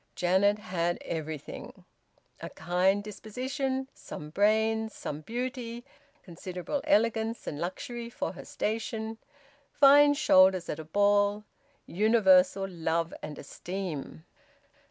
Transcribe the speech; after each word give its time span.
Janet 0.15 0.57
had 0.57 0.97
everything: 1.05 1.85
a 2.39 2.49
kind 2.49 3.03
disposition, 3.03 3.87
some 3.93 4.31
brains, 4.31 4.95
some 4.95 5.21
beauty, 5.21 5.85
considerable 6.23 6.81
elegance 6.85 7.45
and 7.45 7.59
luxury 7.59 8.09
for 8.09 8.31
her 8.31 8.43
station, 8.45 9.19
fine 9.71 10.15
shoulders 10.15 10.69
at 10.69 10.79
a 10.79 10.83
ball, 10.83 11.43
universal 11.85 12.67
love 12.67 13.13
and 13.21 13.37
esteem. 13.37 14.23